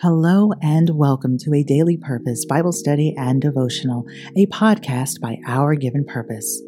Hello 0.00 0.52
and 0.62 0.90
welcome 0.90 1.36
to 1.38 1.52
a 1.52 1.64
Daily 1.64 1.96
Purpose 1.96 2.44
Bible 2.44 2.70
Study 2.70 3.16
and 3.18 3.42
Devotional, 3.42 4.06
a 4.36 4.46
podcast 4.46 5.20
by 5.20 5.38
Our 5.44 5.74
Given 5.74 6.04
Purpose. 6.04 6.62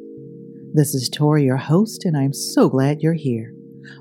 This 0.75 0.97
is 0.97 1.09
Tori, 1.09 1.45
your 1.45 1.57
host, 1.57 2.05
and 2.05 2.17
I'm 2.17 2.33
so 2.33 2.69
glad 2.69 3.03
you're 3.03 3.13
here. 3.13 3.55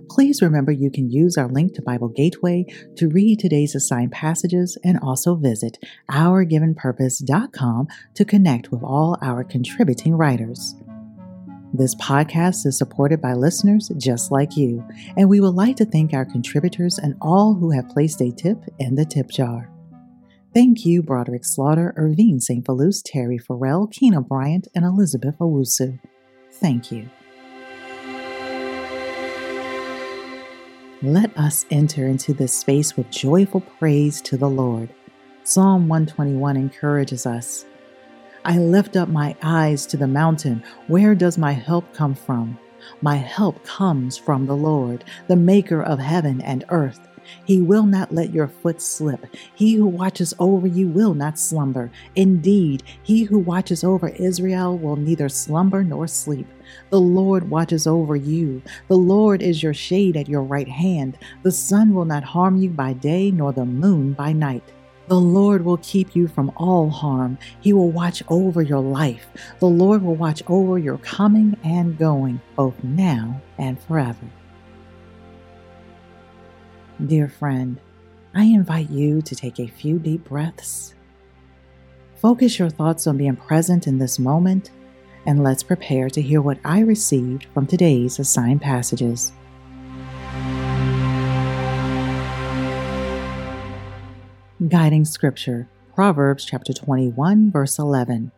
Please 0.10 0.42
remember 0.42 0.72
you 0.72 0.90
can 0.90 1.12
use 1.12 1.38
our 1.38 1.48
link 1.48 1.76
to 1.76 1.84
Bible 1.84 2.08
Gateway 2.08 2.66
to 2.98 3.08
read 3.08 3.38
today's 3.38 3.76
assigned 3.76 4.12
passages 4.12 4.80
and 4.84 4.98
also 5.00 5.36
visit 5.36 5.78
ourgivenpurpose.com 6.10 7.88
to 8.16 8.26
connect 8.26 8.72
with 8.72 8.82
all 8.82 9.16
our 9.22 9.44
contributing 9.44 10.16
writers. 10.16 10.74
This 11.72 11.94
podcast 11.96 12.66
is 12.66 12.80
supported 12.80 13.22
by 13.22 13.34
listeners 13.34 13.92
just 13.96 14.32
like 14.32 14.58
you, 14.58 14.84
and 15.16 15.30
we 15.30 15.40
would 15.40 15.54
like 15.54 15.76
to 15.76 15.86
thank 15.86 16.14
our 16.14 16.26
contributors 16.26 16.98
and 16.98 17.16
all 17.22 17.54
who 17.54 17.70
have 17.70 17.90
placed 17.90 18.22
a 18.22 18.32
tip 18.32 18.58
in 18.80 18.96
the 18.96 19.06
tip 19.06 19.30
jar. 19.30 19.70
Thank 20.52 20.84
you, 20.84 21.04
Broderick 21.04 21.46
Slaughter, 21.46 21.94
Irvine 21.96 22.40
St. 22.40 22.66
Felus, 22.66 23.04
Terry 23.04 23.38
Farrell, 23.38 23.86
Keena 23.86 24.22
Bryant, 24.22 24.68
and 24.74 24.84
Elizabeth 24.84 25.38
Owusu. 25.38 26.00
Thank 26.54 26.92
you. 26.92 27.08
Let 31.04 31.38
us 31.38 31.68
enter 31.70 32.08
into 32.08 32.34
this 32.34 32.52
space 32.52 32.98
with 32.98 33.12
joyful 33.12 33.62
praise 33.62 34.22
to 34.24 34.38
the 34.38 34.50
Lord. 34.50 34.90
Psalm 35.44 35.88
121 35.88 36.58
encourages 36.58 37.28
us 37.28 37.66
I 38.50 38.58
lift 38.58 38.96
up 38.96 39.10
my 39.10 39.36
eyes 39.44 39.86
to 39.86 39.96
the 39.96 40.08
mountain. 40.08 40.64
Where 40.88 41.14
does 41.14 41.38
my 41.38 41.52
help 41.52 41.94
come 41.94 42.16
from? 42.16 42.58
My 43.00 43.16
help 43.16 43.64
comes 43.64 44.18
from 44.18 44.48
the 44.48 44.56
Lord, 44.56 45.04
the 45.28 45.36
maker 45.36 45.84
of 45.84 46.00
heaven 46.00 46.42
and 46.42 46.66
earth. 46.70 47.00
He 47.46 47.62
will 47.62 47.84
not 47.84 48.12
let 48.12 48.34
your 48.34 48.48
foot 48.48 48.82
slip. 48.82 49.24
He 49.54 49.76
who 49.76 49.86
watches 49.86 50.34
over 50.40 50.66
you 50.66 50.88
will 50.88 51.14
not 51.14 51.38
slumber. 51.38 51.92
Indeed, 52.16 52.82
he 53.04 53.22
who 53.22 53.38
watches 53.38 53.84
over 53.84 54.10
Israel 54.10 54.76
will 54.80 54.96
neither 54.96 55.30
slumber 55.30 55.84
nor 55.84 56.08
sleep. 56.08 56.48
The 56.90 57.00
Lord 57.00 57.52
watches 57.52 57.86
over 57.86 58.16
you. 58.16 58.64
The 58.88 58.98
Lord 58.98 59.44
is 59.44 59.62
your 59.62 59.76
shade 59.76 60.18
at 60.18 60.28
your 60.28 60.42
right 60.42 60.68
hand. 60.68 61.20
The 61.44 61.52
sun 61.52 61.94
will 61.94 62.06
not 62.06 62.24
harm 62.24 62.58
you 62.58 62.72
by 62.72 62.94
day, 62.94 63.30
nor 63.30 63.54
the 63.54 63.66
moon 63.66 64.14
by 64.14 64.34
night. 64.34 64.64
The 65.10 65.20
Lord 65.20 65.66
will 65.66 65.78
keep 65.78 66.16
you 66.16 66.28
from 66.28 66.52
all 66.56 66.92
harm. 66.92 67.40
He 67.62 67.74
will 67.74 67.90
watch 67.90 68.22
over 68.28 68.62
your 68.62 68.80
life. 68.80 69.26
The 69.60 69.66
Lord 69.66 70.04
will 70.04 70.16
watch 70.16 70.44
over 70.46 70.78
your 70.78 71.00
coming 71.00 71.58
and 71.64 71.98
going, 71.98 72.40
both 72.56 72.76
now 72.84 73.42
and 73.58 73.82
forever. 73.82 74.30
Dear 77.04 77.28
friend, 77.28 77.80
I 78.36 78.44
invite 78.44 78.92
you 78.92 79.24
to 79.24 79.36
take 79.36 79.60
a 79.60 79.66
few 79.66 79.98
deep 79.98 80.26
breaths. 80.26 80.94
Focus 82.18 82.60
your 82.60 82.70
thoughts 82.70 83.08
on 83.08 83.18
being 83.18 83.36
present 83.36 83.88
in 83.88 83.98
this 83.98 84.20
moment, 84.20 84.70
and 85.26 85.42
let's 85.42 85.64
prepare 85.64 86.12
to 86.12 86.22
hear 86.22 86.40
what 86.40 86.60
I 86.64 86.82
received 86.82 87.48
from 87.52 87.66
today's 87.66 88.20
assigned 88.20 88.62
passages. 88.62 89.32
Guiding 94.68 95.06
Scripture, 95.06 95.70
Proverbs 95.96 96.44
chapter 96.44 96.74
21, 96.74 97.50
verse 97.50 97.80
11. 97.80 98.34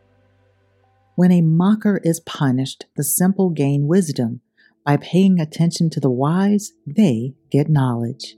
When 1.16 1.32
a 1.32 1.40
mocker 1.40 2.00
is 2.04 2.20
punished, 2.20 2.86
the 2.96 3.02
simple 3.02 3.50
gain 3.50 3.88
wisdom. 3.88 4.40
By 4.86 4.98
paying 4.98 5.40
attention 5.40 5.90
to 5.90 5.98
the 5.98 6.10
wise, 6.10 6.74
they 6.86 7.34
get 7.50 7.68
knowledge. 7.68 8.36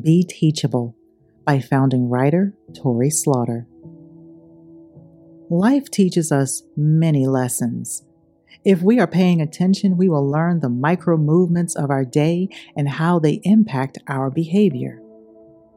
Be 0.00 0.22
Teachable 0.22 0.94
by 1.44 1.58
founding 1.58 2.08
writer 2.08 2.54
Tori 2.72 3.10
Slaughter. 3.10 3.66
Life 5.50 5.90
teaches 5.90 6.30
us 6.30 6.62
many 6.76 7.26
lessons. 7.26 8.04
If 8.64 8.82
we 8.82 9.00
are 9.00 9.06
paying 9.06 9.40
attention, 9.40 9.96
we 9.96 10.08
will 10.08 10.28
learn 10.28 10.60
the 10.60 10.68
micro 10.68 11.16
movements 11.16 11.74
of 11.74 11.90
our 11.90 12.04
day 12.04 12.48
and 12.76 12.88
how 12.88 13.18
they 13.18 13.40
impact 13.44 13.98
our 14.06 14.30
behavior. 14.30 15.00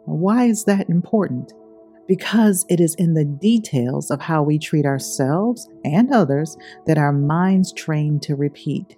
Why 0.06 0.46
is 0.46 0.66
that 0.66 0.90
important? 0.90 1.54
Because 2.08 2.66
it 2.70 2.82
is 2.82 2.96
in 2.96 3.14
the 3.14 3.24
details 3.24 4.12
of 4.12 4.22
how 4.22 4.44
we 4.44 4.60
treat 4.60 4.86
ourselves 4.86 5.70
and 5.86 6.14
others 6.14 6.58
that 6.86 6.98
our 6.98 7.14
minds 7.14 7.72
train 7.72 8.20
to 8.22 8.36
repeat. 8.36 8.98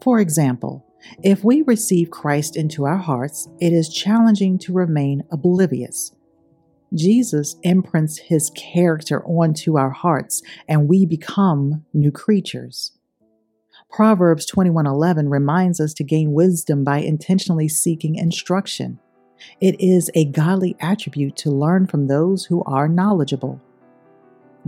For 0.00 0.20
example, 0.20 0.86
if 1.24 1.42
we 1.42 1.62
receive 1.62 2.10
Christ 2.10 2.56
into 2.56 2.84
our 2.84 2.98
hearts, 2.98 3.48
it 3.60 3.72
is 3.72 3.92
challenging 3.92 4.58
to 4.58 4.72
remain 4.72 5.24
oblivious. 5.32 6.12
Jesus 6.94 7.56
imprints 7.62 8.18
his 8.18 8.50
character 8.56 9.24
onto 9.24 9.78
our 9.78 9.90
hearts 9.90 10.42
and 10.68 10.88
we 10.88 11.06
become 11.06 11.84
new 11.92 12.10
creatures. 12.10 12.92
Proverbs 13.90 14.46
21:11 14.46 15.28
reminds 15.28 15.80
us 15.80 15.94
to 15.94 16.04
gain 16.04 16.32
wisdom 16.32 16.84
by 16.84 16.98
intentionally 16.98 17.68
seeking 17.68 18.14
instruction. 18.14 18.98
It 19.60 19.80
is 19.80 20.10
a 20.14 20.26
godly 20.26 20.76
attribute 20.80 21.36
to 21.38 21.50
learn 21.50 21.86
from 21.86 22.06
those 22.06 22.44
who 22.44 22.62
are 22.64 22.88
knowledgeable. 22.88 23.60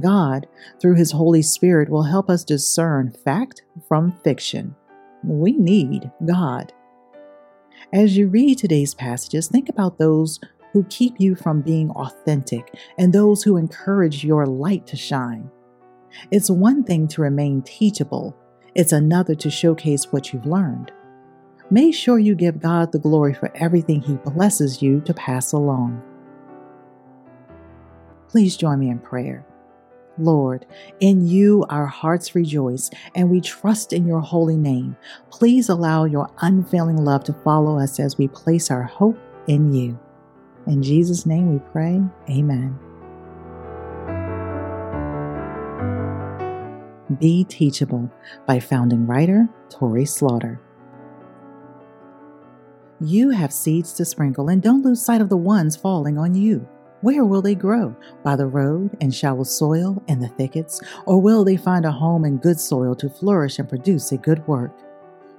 God, 0.01 0.47
through 0.81 0.95
His 0.95 1.13
Holy 1.13 1.43
Spirit, 1.43 1.89
will 1.89 2.05
help 2.05 2.31
us 2.31 2.45
discern 2.45 3.15
fact 3.25 3.63
from 3.87 4.13
fiction. 4.25 4.75
We 5.23 5.53
need 5.53 6.11
God. 6.25 6.73
As 7.93 8.17
you 8.17 8.29
read 8.29 8.59
today's 8.59 8.95
passages, 8.95 9.49
think 9.49 9.69
about 9.69 9.99
those 9.99 10.41
who 10.73 10.85
keep 10.85 11.21
you 11.21 11.35
from 11.35 11.61
being 11.61 11.91
authentic 11.91 12.75
and 12.99 13.13
those 13.13 13.43
who 13.43 13.57
encourage 13.57 14.25
your 14.25 14.47
light 14.47 14.87
to 14.89 14.97
shine. 14.97 15.51
It's 16.31 16.51
one 16.51 16.85
thing 16.85 17.09
to 17.09 17.23
remain 17.23 17.63
teachable, 17.63 18.37
it's 18.75 18.93
another 18.93 19.35
to 19.37 19.51
showcase 19.51 20.13
what 20.13 20.33
you've 20.33 20.47
learned 20.47 20.93
make 21.73 21.95
sure 21.95 22.19
you 22.19 22.35
give 22.35 22.61
God 22.61 22.93
the 22.93 22.99
glory 22.99 23.33
for 23.33 23.51
everything 23.57 24.03
He 24.03 24.17
blesses 24.17 24.83
you 24.83 25.01
to 25.01 25.15
pass 25.15 25.53
along. 25.53 26.03
Please 28.29 28.57
join 28.57 28.79
me 28.79 28.91
in 28.91 28.99
prayer. 28.99 29.45
Lord, 30.19 30.67
in 31.01 31.27
you 31.27 31.65
our 31.71 31.87
hearts 31.87 32.35
rejoice, 32.35 32.91
and 33.15 33.31
we 33.31 33.41
trust 33.41 33.95
in 33.95 34.07
your 34.07 34.21
holy 34.21 34.59
name. 34.59 34.97
Please 35.31 35.71
allow 35.71 36.05
your 36.05 36.31
unfailing 36.43 36.99
love 36.99 37.25
to 37.25 37.33
follow 37.33 37.79
us 37.79 37.99
as 37.99 38.19
we 38.19 38.29
place 38.29 38.71
our 38.71 38.83
hope 38.83 39.19
in 39.47 39.73
you. 39.73 39.99
In 40.67 40.83
Jesus' 40.83 41.27
name 41.27 41.53
we 41.53 41.59
pray, 41.73 42.01
Amen. 42.31 42.79
Be 47.19 47.45
Teachable 47.45 48.11
by 48.47 48.61
founding 48.61 49.07
writer 49.07 49.49
Tori 49.69 50.07
Slaughter. 50.07 50.61
You 53.01 53.31
have 53.31 53.53
seeds 53.53 53.93
to 53.95 54.05
sprinkle, 54.05 54.49
and 54.49 54.63
don't 54.63 54.83
lose 54.83 55.05
sight 55.05 55.21
of 55.21 55.29
the 55.29 55.37
ones 55.37 55.75
falling 55.75 56.17
on 56.17 56.37
you. 56.37 56.67
Where 57.01 57.25
will 57.25 57.43
they 57.43 57.57
grow? 57.57 57.97
By 58.23 58.37
the 58.37 58.47
road, 58.47 58.97
in 59.01 59.11
shallow 59.11 59.43
soil, 59.43 60.01
in 60.07 60.21
the 60.21 60.29
thickets? 60.29 60.81
Or 61.05 61.21
will 61.21 61.43
they 61.43 61.57
find 61.57 61.85
a 61.85 61.91
home 61.91 62.25
in 62.25 62.39
good 62.39 62.61
soil 62.61 62.95
to 62.95 63.11
flourish 63.11 63.59
and 63.59 63.69
produce 63.69 64.13
a 64.13 64.17
good 64.17 64.47
work? 64.47 64.73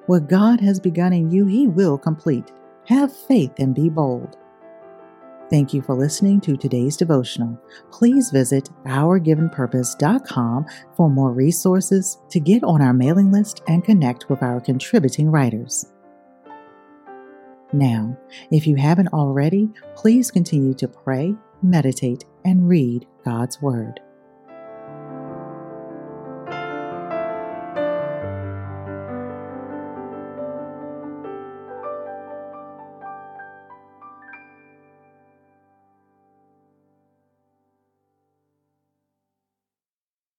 What 0.07 0.27
God 0.27 0.59
has 0.59 0.81
begun 0.81 1.13
in 1.13 1.31
you, 1.31 1.45
He 1.45 1.67
will 1.67 1.97
complete. 1.97 2.51
Have 2.87 3.15
faith 3.15 3.53
and 3.59 3.73
be 3.73 3.87
bold. 3.87 4.35
Thank 5.49 5.73
you 5.73 5.81
for 5.81 5.93
listening 5.93 6.41
to 6.41 6.57
today's 6.57 6.97
devotional. 6.97 7.59
Please 7.91 8.31
visit 8.31 8.69
ourgivenpurpose.com 8.85 10.65
for 10.95 11.09
more 11.09 11.31
resources 11.31 12.17
to 12.29 12.39
get 12.39 12.63
on 12.63 12.81
our 12.81 12.93
mailing 12.93 13.31
list 13.31 13.61
and 13.67 13.83
connect 13.83 14.29
with 14.29 14.41
our 14.41 14.59
contributing 14.59 15.29
writers. 15.29 15.85
Now, 17.73 18.17
if 18.51 18.67
you 18.67 18.75
haven't 18.75 19.09
already, 19.09 19.69
please 19.95 20.31
continue 20.31 20.73
to 20.75 20.87
pray, 20.87 21.35
meditate, 21.61 22.23
and 22.45 22.67
read 22.69 23.07
God's 23.25 23.61
Word. 23.61 23.99